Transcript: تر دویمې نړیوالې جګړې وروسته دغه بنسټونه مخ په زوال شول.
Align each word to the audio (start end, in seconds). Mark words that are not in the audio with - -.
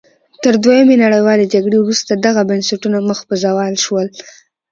تر 0.43 0.53
دویمې 0.63 0.95
نړیوالې 1.03 1.51
جګړې 1.53 1.77
وروسته 1.79 2.11
دغه 2.25 2.41
بنسټونه 2.49 2.97
مخ 3.09 3.19
په 3.27 3.35
زوال 3.43 3.73
شول. 3.83 4.07